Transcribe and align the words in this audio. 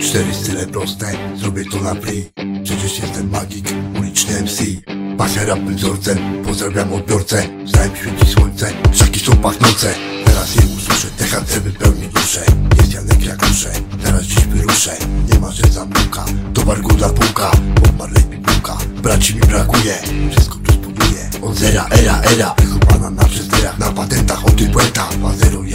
Cztery 0.00 0.34
style 0.34 0.66
proste, 0.66 1.06
zrobię 1.36 1.64
to 1.64 1.80
na 1.80 1.94
free 1.94 2.30
Przecież 2.64 2.98
jestem 2.98 3.30
magik, 3.30 3.68
uliczny 3.98 4.42
MC 4.42 4.62
Pasja 5.18 5.44
rapem 5.44 5.76
wzorcem, 5.76 6.18
pozdrawiam 6.44 6.92
odbiorcę. 6.92 7.42
Znałem 7.66 7.90
świeci 7.96 8.32
słońce, 8.32 8.72
szaki 8.92 9.20
są 9.20 9.36
pachnące. 9.36 9.94
Teraz 10.24 10.56
je 10.56 10.62
usłyszę, 10.76 11.08
THC 11.16 11.60
wypełni 11.60 12.08
duszę. 12.08 12.40
Jest 12.76 12.92
Janek 12.94 13.24
jak 13.24 13.46
ruszę, 13.46 13.70
teraz 14.04 14.22
dziś 14.22 14.44
wyruszę. 14.44 14.96
Nie 15.32 15.38
ma, 15.38 15.52
że 15.52 15.62
zamyka, 15.70 16.24
to 16.54 16.62
barguda 16.62 17.08
puka 17.08 17.50
Bob 17.74 17.98
Marley 17.98 18.24
pipułka, 18.24 18.78
braci 19.02 19.34
mi 19.34 19.40
brakuje. 19.40 19.94
Wszystko 20.30 20.58
tu 20.58 20.72
spoduje, 20.72 21.30
od 21.42 21.56
zera, 21.56 21.86
era, 21.90 22.20
era. 22.22 22.54
Wychowana 22.58 23.10
na 23.10 23.24
przesterach, 23.24 23.78
na 23.78 23.92
patentach, 23.92 24.46
o 24.46 24.50
tym 24.50 24.70
błęta 24.70 25.08
201, 25.18 25.48
pierwszą 25.52 25.67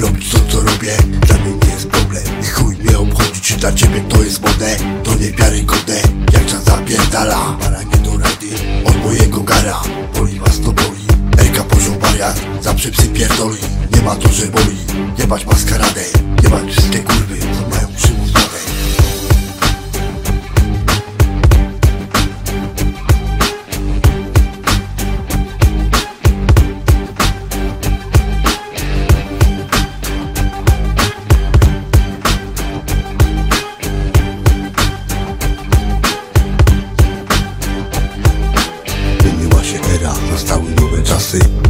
robić 0.00 0.30
to 0.30 0.38
co 0.48 0.60
robię. 0.60 0.96
Dla 1.26 1.38
mnie 1.38 1.52
nie 1.64 1.72
jest 1.74 1.86
problem 1.88 2.24
I 2.42 2.46
chuj 2.46 2.76
mnie 2.76 2.98
obchodzi, 2.98 3.40
czy 3.40 3.56
dla 3.56 3.72
ciebie 3.72 4.00
to 4.08 4.22
jest 4.22 4.42
modne. 4.42 4.76
To 5.04 5.14
niewiarygodne, 5.14 6.00
jak 6.32 6.46
czas 6.46 6.64
zapierdala. 6.64 7.56
Para 7.60 7.82
nie 7.82 7.96
do 7.96 8.10
rady, 8.10 8.48
od 8.84 9.04
mojego 9.04 9.40
gara. 9.40 9.80
Boli 10.14 10.38
was 10.38 10.60
to 10.60 10.72
boli, 10.72 11.02
Erka 11.38 11.64
poziom 11.64 11.98
wariat 11.98 12.40
Zawsze 12.60 12.90
psy 12.90 13.08
pierdoli, 13.08 13.58
nie 13.94 14.02
ma 14.02 14.16
to, 14.16 14.28
że 14.28 14.46
boli. 14.46 14.76
Jebać 15.18 15.46
maskaradę, 15.46 16.04
jebać 16.42 16.70
wszystkie 16.70 16.98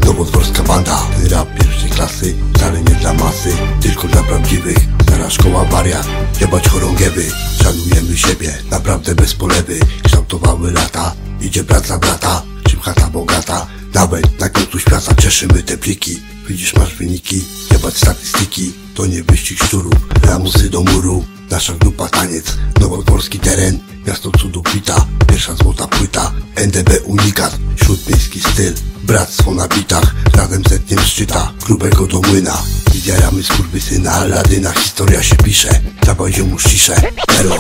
Nowodworska 0.06 0.62
banda, 0.62 1.06
rap 1.30 1.48
pierwszej 1.58 1.90
klasy 1.90 2.34
Wcale 2.54 2.78
nie 2.82 2.94
dla 2.94 3.14
masy, 3.14 3.52
tylko 3.80 4.08
dla 4.08 4.22
prawdziwych. 4.22 4.78
Stara 5.02 5.30
szkoła 5.30 5.64
wariat, 5.64 6.08
jebać 6.40 6.68
chorągiewy. 6.68 7.24
Szanujemy 7.62 8.16
siebie, 8.16 8.54
naprawdę 8.70 9.14
bez 9.14 9.34
polewy. 9.34 9.80
Kształtowały 10.02 10.72
lata, 10.72 11.14
idzie 11.40 11.64
praca 11.64 11.98
brata 11.98 12.42
Czym 12.68 12.80
chata 12.80 13.10
bogata, 13.10 13.66
nawet 13.94 14.40
na 14.40 14.48
końcu 14.48 14.78
świata 14.78 15.14
Cieszymy 15.14 15.62
te 15.62 15.78
pliki, 15.78 16.20
widzisz 16.48 16.74
masz 16.74 16.94
wyniki 16.94 17.44
Jebać 17.72 17.96
statystyki, 17.96 18.72
to 18.94 19.06
nie 19.06 19.22
wyścig 19.22 19.64
szczurów 19.64 19.94
Lamusy 20.26 20.70
do 20.70 20.80
muru, 20.80 21.24
nasza 21.50 21.72
grupa 21.72 22.08
taniec 22.08 22.44
Nowodworski 22.80 23.38
teren, 23.38 23.78
miasto 24.06 24.30
cudu 24.30 24.62
kwita 24.62 25.06
Pierwsza 25.28 25.54
złota 25.54 25.86
płyta, 25.86 26.32
NDB 26.56 26.90
unikat 27.04 27.58
Śródmiejski 27.76 28.40
styl, 28.40 28.74
bractwo 29.02 29.54
na 29.54 29.68
bitach 29.68 30.14
Razem 30.34 30.62
zetniem 30.68 31.00
szczyta, 31.00 31.52
grubego 31.66 32.06
do 32.06 32.20
młyna. 32.20 32.62
I 32.94 32.98
zjaramy 32.98 33.42
skurwysyna, 33.42 34.12
Aladyna 34.12 34.72
Historia 34.72 35.22
się 35.22 35.36
pisze, 35.36 35.80
zabajdzie 36.06 36.42
mu 36.42 36.58
ciszę. 36.58 37.02
Elo 37.40 37.58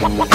Bang. 0.00 0.29